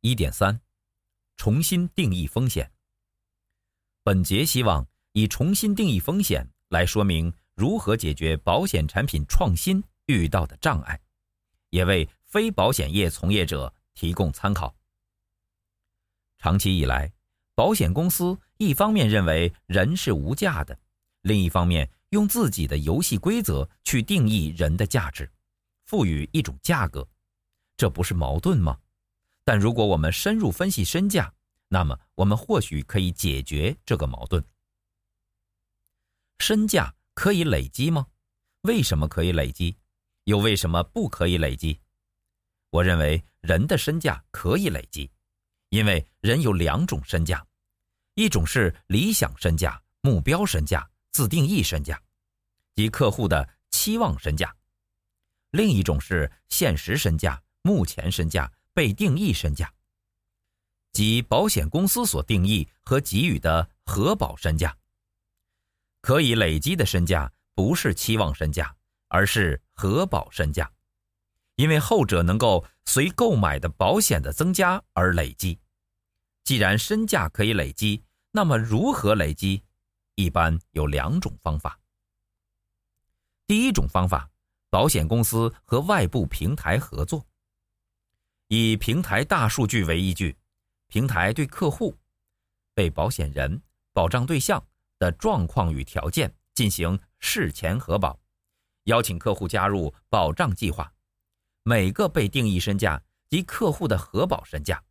[0.00, 0.60] 一点三，
[1.36, 2.70] 重新定义风险。
[4.04, 11.00] 本节希望以重新定义风险来说明如何解决保险产品创新遇到的障碍，
[11.70, 14.72] 也为非保险业从业者提供参考。
[16.38, 17.12] 长期以来，
[17.56, 20.78] 保险公司一方面认为人是无价的，
[21.22, 25.28] 另一方面用自己的游戏规则去定义人的价值，
[25.86, 27.06] 赋予一种价格，
[27.76, 28.78] 这不是矛盾吗？
[29.48, 31.32] 但如果我们深入分析身价，
[31.68, 34.44] 那么我们或许可以解决这个矛盾。
[36.38, 38.06] 身价可以累积吗？
[38.64, 39.74] 为什么可以累积？
[40.24, 41.80] 又为什么不可以累积？
[42.68, 45.10] 我认为人的身价可以累积，
[45.70, 47.42] 因为人有两种身价，
[48.16, 51.98] 一种是理想身价、目标身价、自定义身价，
[52.74, 54.46] 即客户的期望身价；
[55.52, 58.52] 另一种是现实身价、目前身价。
[58.78, 59.74] 被定义身价，
[60.92, 64.78] 即保险公司所定义和给予的核保身价。
[66.00, 68.76] 可以累积的身价不是期望身价，
[69.08, 70.70] 而是核保身价，
[71.56, 75.58] 因为后者能够随购买的保险的增加而累积。
[76.44, 79.64] 既然身价可以累积，那么如何累积？
[80.14, 81.80] 一般有两种方法。
[83.44, 84.30] 第一种方法，
[84.70, 87.27] 保险公司和外部平台合作。
[88.48, 90.34] 以平台大数据为依据，
[90.88, 91.94] 平台对客户、
[92.74, 93.60] 被保险人、
[93.92, 94.62] 保障对象
[94.98, 98.18] 的状况与条件进行事前核保，
[98.84, 100.90] 邀请客户加入保障计划。
[101.62, 104.82] 每个被定义身价及客户的核保身价，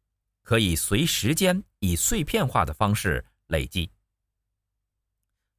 [0.44, 3.90] 可以随时间以碎片化的方式累积。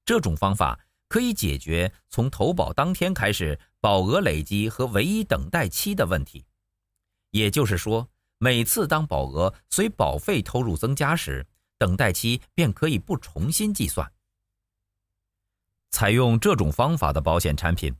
[0.04, 6.44] 这种方法可以解决从投保当天开始保额累积和唯一等待期的问题。
[7.30, 14.10] 也就是说，每次当保额随保费投入增加时，等待期便可以不重新计算。
[15.90, 17.94] 采用这种方法的保险产品，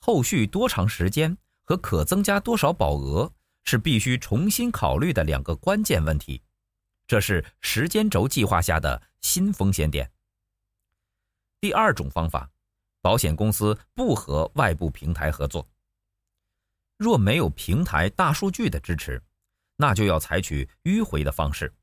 [0.00, 3.32] 后续多长时间和可增加多少保额
[3.64, 6.42] 是必须重新考虑的两个关键问题。
[7.06, 10.10] 这是时间轴计划下的新风险点。
[11.60, 12.50] 第二种方法，
[13.00, 15.66] 保险公司不和外部平台合作。
[17.02, 19.20] 若没有平台大数据的支持，
[19.74, 21.74] 那就要采取迂回的方式，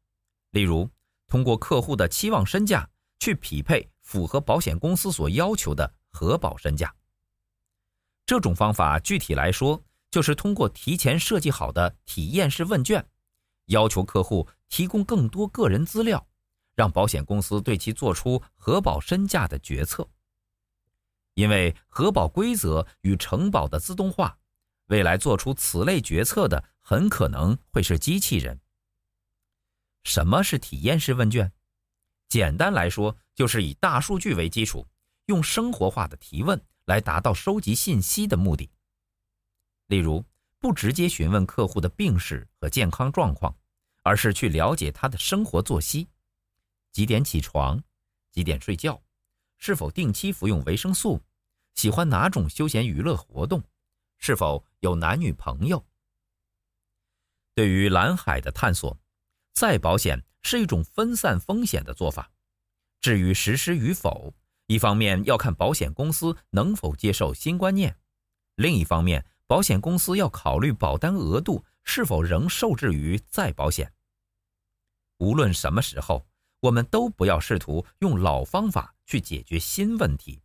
[0.51, 0.89] 例如
[1.27, 6.95] 通过客户的期望身价去匹配符合保险公司所要求的核保身价。
[8.25, 13.05] 这种方法具体来说，就是通过提前设计好的体验式问卷，
[13.65, 16.25] 要求客户提供更多个人资料，
[16.75, 20.07] 让保险公司对其做出核保身价的决策。
[21.33, 24.38] 因为核保规则与承保的自动化。
[24.89, 28.59] 未来做出此类决策的很可能会是机器人。
[30.03, 31.51] 什么是体验式问卷？
[32.27, 34.87] 简单来说，就是以大数据为基础，
[35.25, 38.69] 用生活化的提问来达到收集信息的目的。
[39.87, 40.23] 例如，
[40.59, 43.55] 不直接询问客户的病史和健康状况，
[44.03, 46.07] 而是去了解他的生活作息：
[46.91, 47.81] 几点起床，
[48.31, 48.99] 几点睡觉，
[49.57, 51.21] 是否定期服用维生素，
[51.75, 53.63] 喜欢哪种休闲娱乐活动。
[54.21, 55.85] 是否有男女朋友？
[57.53, 58.97] 对于蓝海的探索，
[59.53, 62.31] 再保险是一种分散风险的做法。
[63.01, 64.33] 至于实施与否，
[64.67, 67.97] 一方面要看保险公司能否接受新观念，
[68.55, 73.93] 另一方面，保险公司要考虑保单额度是否仍受制于再保险。
[75.17, 76.25] 无论什么时候，
[76.61, 80.41] 我们都不要试图用老方法去解决新问题，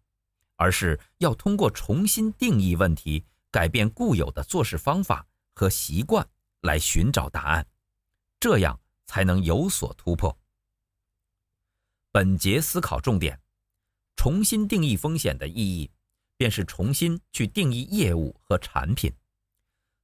[0.57, 3.25] 而是要通过重新定义问题。
[3.55, 6.29] 改变固有的做事方法和习惯
[6.63, 7.65] 来寻找答案，
[8.41, 10.37] 这样才能有所突破。
[12.11, 13.41] 本节思考重点：
[14.17, 15.89] 重新定义风险的意义，
[16.37, 19.15] 便是重新去定义业务和产品。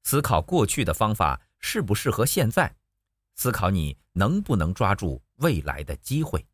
[0.05, 2.77] 思考过去的方法适不适合现在，
[3.34, 6.47] 思考你能不能抓住未来的机会。